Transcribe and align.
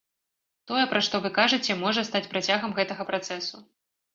Тое, 0.69 0.85
пра 0.93 1.01
што 1.07 1.21
вы 1.27 1.31
кажыце, 1.35 1.75
можа 1.83 2.05
стаць 2.09 2.25
працягам 2.33 2.77
гэтага 2.81 3.03
працэсу. 3.11 3.63